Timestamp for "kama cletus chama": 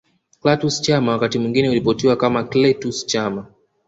2.15-3.45